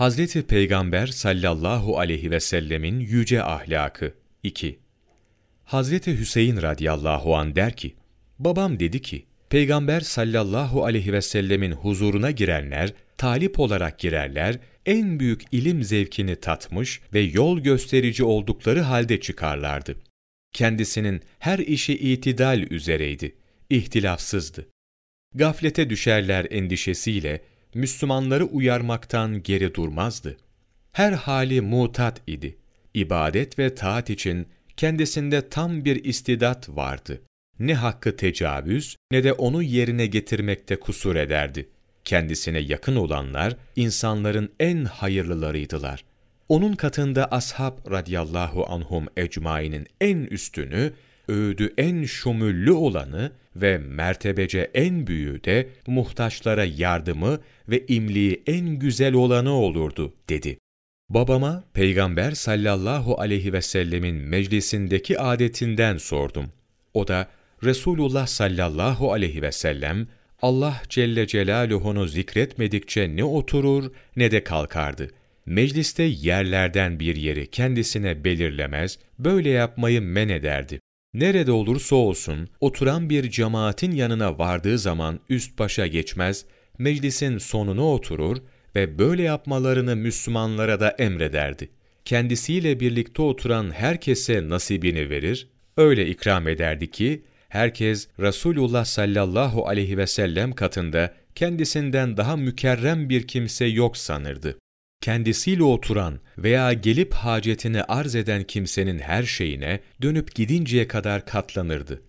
Hazreti 0.00 0.42
Peygamber 0.42 1.06
sallallahu 1.06 1.98
aleyhi 1.98 2.30
ve 2.30 2.40
sellemin 2.40 3.00
yüce 3.00 3.42
ahlakı 3.42 4.14
2. 4.42 4.78
Hazreti 5.64 6.18
Hüseyin 6.18 6.62
radıyallahu 6.62 7.36
an 7.36 7.56
der 7.56 7.76
ki, 7.76 7.94
babam 8.38 8.80
dedi 8.80 9.02
ki, 9.02 9.26
Peygamber 9.50 10.00
sallallahu 10.00 10.84
aleyhi 10.84 11.12
ve 11.12 11.22
sellemin 11.22 11.72
huzuruna 11.72 12.30
girenler, 12.30 12.92
talip 13.16 13.60
olarak 13.60 13.98
girerler, 13.98 14.58
en 14.86 15.20
büyük 15.20 15.42
ilim 15.52 15.82
zevkini 15.82 16.36
tatmış 16.36 17.00
ve 17.14 17.20
yol 17.20 17.60
gösterici 17.60 18.24
oldukları 18.24 18.80
halde 18.80 19.20
çıkarlardı. 19.20 19.96
Kendisinin 20.52 21.20
her 21.38 21.58
işi 21.58 21.94
itidal 21.94 22.60
üzereydi, 22.60 23.36
ihtilafsızdı. 23.70 24.66
Gaflete 25.34 25.90
düşerler 25.90 26.46
endişesiyle 26.50 27.40
Müslümanları 27.74 28.44
uyarmaktan 28.44 29.42
geri 29.42 29.74
durmazdı. 29.74 30.36
Her 30.92 31.12
hali 31.12 31.60
mutat 31.60 32.20
idi. 32.26 32.56
İbadet 32.94 33.58
ve 33.58 33.74
taat 33.74 34.10
için 34.10 34.46
kendisinde 34.76 35.48
tam 35.48 35.84
bir 35.84 36.04
istidat 36.04 36.68
vardı. 36.68 37.22
Ne 37.58 37.74
hakkı 37.74 38.16
tecavüz 38.16 38.96
ne 39.10 39.24
de 39.24 39.32
onu 39.32 39.62
yerine 39.62 40.06
getirmekte 40.06 40.76
kusur 40.76 41.16
ederdi. 41.16 41.68
Kendisine 42.04 42.58
yakın 42.58 42.96
olanlar 42.96 43.56
insanların 43.76 44.52
en 44.60 44.84
hayırlılarıydılar. 44.84 46.04
Onun 46.48 46.72
katında 46.72 47.30
ashab 47.30 47.90
radıyallahu 47.90 48.66
anhum 48.66 49.06
ecmainin 49.16 49.86
en 50.00 50.18
üstünü, 50.18 50.92
öğüdü 51.30 51.74
en 51.78 52.04
şumüllü 52.04 52.72
olanı 52.72 53.32
ve 53.56 53.78
mertebece 53.78 54.70
en 54.74 55.06
büyüğü 55.06 55.44
de 55.44 55.68
muhtaçlara 55.86 56.64
yardımı 56.64 57.40
ve 57.68 57.86
imliği 57.86 58.42
en 58.46 58.68
güzel 58.68 59.14
olanı 59.14 59.52
olurdu, 59.52 60.14
dedi. 60.28 60.58
Babama 61.08 61.64
Peygamber 61.74 62.30
sallallahu 62.32 63.20
aleyhi 63.20 63.52
ve 63.52 63.62
sellemin 63.62 64.16
meclisindeki 64.16 65.18
adetinden 65.20 65.96
sordum. 65.96 66.46
O 66.94 67.08
da 67.08 67.28
Resulullah 67.64 68.26
sallallahu 68.26 69.12
aleyhi 69.12 69.42
ve 69.42 69.52
sellem 69.52 70.08
Allah 70.42 70.82
Celle 70.88 71.26
Celaluhu'nu 71.26 72.06
zikretmedikçe 72.06 73.16
ne 73.16 73.24
oturur 73.24 73.92
ne 74.16 74.30
de 74.30 74.44
kalkardı. 74.44 75.10
Mecliste 75.46 76.02
yerlerden 76.02 77.00
bir 77.00 77.16
yeri 77.16 77.46
kendisine 77.46 78.24
belirlemez, 78.24 78.98
böyle 79.18 79.48
yapmayı 79.48 80.02
men 80.02 80.28
ederdi. 80.28 80.80
Nerede 81.14 81.52
olursa 81.52 81.96
olsun 81.96 82.48
oturan 82.60 83.10
bir 83.10 83.30
cemaatin 83.30 83.92
yanına 83.92 84.38
vardığı 84.38 84.78
zaman 84.78 85.20
üst 85.28 85.58
başa 85.58 85.86
geçmez, 85.86 86.44
meclisin 86.78 87.38
sonuna 87.38 87.86
oturur 87.86 88.36
ve 88.74 88.98
böyle 88.98 89.22
yapmalarını 89.22 89.96
Müslümanlara 89.96 90.80
da 90.80 90.90
emrederdi. 90.90 91.70
Kendisiyle 92.04 92.80
birlikte 92.80 93.22
oturan 93.22 93.70
herkese 93.70 94.48
nasibini 94.48 95.10
verir, 95.10 95.48
öyle 95.76 96.08
ikram 96.08 96.48
ederdi 96.48 96.90
ki, 96.90 97.22
herkes 97.48 98.08
Resulullah 98.20 98.84
sallallahu 98.84 99.68
aleyhi 99.68 99.98
ve 99.98 100.06
sellem 100.06 100.52
katında 100.52 101.14
kendisinden 101.34 102.16
daha 102.16 102.36
mükerrem 102.36 103.08
bir 103.08 103.26
kimse 103.26 103.64
yok 103.64 103.96
sanırdı. 103.96 104.58
Kendisiyle 105.00 105.62
oturan 105.62 106.20
veya 106.38 106.72
gelip 106.72 107.12
hacetini 107.14 107.82
arz 107.82 108.14
eden 108.14 108.42
kimsenin 108.42 108.98
her 108.98 109.22
şeyine 109.22 109.80
dönüp 110.02 110.34
gidinceye 110.34 110.88
kadar 110.88 111.26
katlanırdı. 111.26 112.02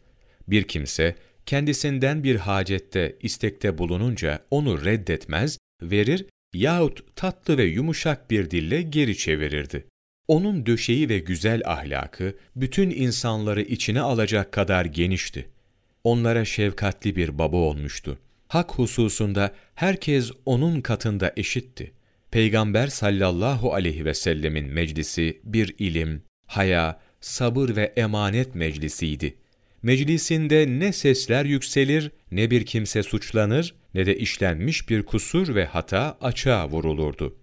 Bir 0.48 0.64
kimse, 0.64 1.16
kendisinden 1.46 2.24
bir 2.24 2.36
hacette, 2.36 3.16
istekte 3.22 3.78
bulununca 3.78 4.40
onu 4.52 4.86
reddetmez, 4.86 5.58
verir 5.82 6.26
yahut 6.54 7.16
tatlı 7.16 7.58
ve 7.58 7.64
yumuşak 7.64 8.32
bir 8.32 8.52
dille 8.52 8.82
geri 8.82 9.18
çevirirdi. 9.18 9.88
Onun 10.28 10.66
döşeği 10.66 11.10
ve 11.10 11.20
güzel 11.20 11.62
ahlakı 11.66 12.36
bütün 12.56 12.90
insanları 12.90 13.62
içine 13.62 14.02
alacak 14.02 14.52
kadar 14.52 14.86
genişti. 14.86 15.50
Onlara 16.04 16.46
şefkatli 16.46 17.16
bir 17.16 17.38
baba 17.38 17.58
olmuştu. 17.58 18.18
Hak 18.48 18.72
hususunda 18.72 19.52
herkes 19.76 20.32
onun 20.46 20.82
katında 20.82 21.34
eşitti. 21.38 21.92
Peygamber 22.32 22.88
sallallahu 22.88 23.74
aleyhi 23.74 24.06
ve 24.06 24.14
sellemin 24.14 24.66
meclisi 24.66 25.42
bir 25.44 25.76
ilim, 25.80 26.24
haya, 26.48 27.00
sabır 27.22 27.76
ve 27.76 27.94
emanet 27.96 28.56
meclisiydi. 28.56 29.38
Meclisinde 29.84 30.66
ne 30.68 30.94
sesler 30.94 31.46
yükselir, 31.46 32.12
ne 32.32 32.52
bir 32.52 32.66
kimse 32.66 33.04
suçlanır, 33.04 33.76
ne 33.94 34.06
de 34.06 34.18
işlenmiş 34.18 34.90
bir 34.90 35.04
kusur 35.04 35.56
ve 35.56 35.66
hata 35.66 36.18
açığa 36.22 36.70
vurulurdu. 36.70 37.38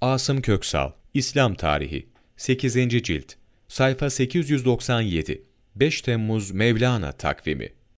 Asım 0.00 0.40
Köksal, 0.40 0.92
İslam 1.14 1.54
Tarihi 1.54 2.06
8. 2.36 2.74
Cilt 3.02 3.32
Sayfa 3.68 4.10
897 4.10 5.42
5 5.76 6.02
Temmuz 6.02 6.50
Mevlana 6.50 7.12
Takvimi 7.12 7.68